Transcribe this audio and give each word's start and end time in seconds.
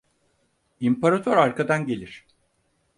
İmparator 0.79 1.37
arkadan 1.37 1.85
gelir. 1.85 2.25